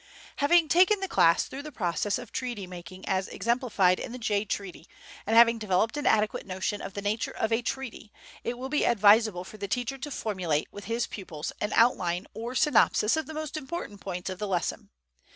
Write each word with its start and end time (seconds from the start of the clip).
Having 0.37 0.67
taken 0.69 0.99
the 0.99 1.07
class 1.07 1.43
through 1.45 1.61
the 1.61 1.71
process 1.71 2.17
of 2.17 2.31
treaty 2.31 2.65
making 2.65 3.07
as 3.07 3.27
exemplified 3.27 3.99
in 3.99 4.11
the 4.11 4.17
Jay 4.17 4.45
Treaty, 4.45 4.87
and 5.27 5.35
having 5.35 5.59
developed 5.59 5.95
an 5.95 6.07
adequate 6.07 6.47
notion 6.47 6.81
of 6.81 6.95
the 6.95 7.03
nature 7.03 7.29
of 7.37 7.51
a 7.51 7.61
treaty, 7.61 8.11
it 8.43 8.57
will 8.57 8.67
be 8.67 8.83
advisable 8.83 9.43
for 9.43 9.57
the 9.57 9.67
teacher 9.67 9.99
to 9.99 10.09
formulate 10.09 10.67
with 10.73 10.85
his 10.85 11.05
pupils 11.05 11.51
an 11.61 11.71
outline 11.75 12.25
or 12.33 12.55
synopsis 12.55 13.15
of 13.15 13.27
the 13.27 13.35
most 13.35 13.55
important 13.55 14.01
points 14.01 14.27
of 14.31 14.39
the 14.39 14.47
lesson. 14.47 14.89